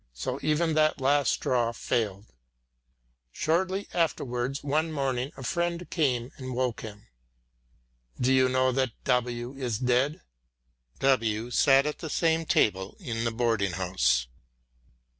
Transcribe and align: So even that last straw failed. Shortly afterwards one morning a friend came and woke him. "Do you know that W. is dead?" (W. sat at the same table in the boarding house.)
So 0.13 0.39
even 0.41 0.73
that 0.73 0.99
last 0.99 1.31
straw 1.33 1.71
failed. 1.73 2.25
Shortly 3.31 3.87
afterwards 3.93 4.63
one 4.63 4.91
morning 4.91 5.31
a 5.37 5.43
friend 5.43 5.87
came 5.91 6.31
and 6.37 6.55
woke 6.55 6.81
him. 6.81 7.05
"Do 8.19 8.33
you 8.33 8.49
know 8.49 8.71
that 8.71 8.93
W. 9.03 9.53
is 9.55 9.77
dead?" 9.77 10.21
(W. 11.01 11.51
sat 11.51 11.85
at 11.85 11.99
the 11.99 12.09
same 12.09 12.45
table 12.47 12.97
in 12.99 13.25
the 13.25 13.31
boarding 13.31 13.73
house.) 13.73 14.25